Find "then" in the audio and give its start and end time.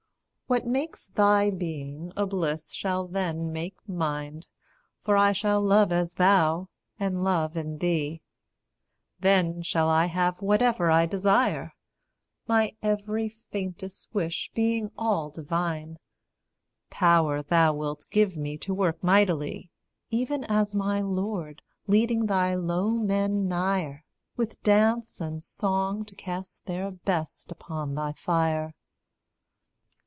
3.07-3.53, 9.21-9.61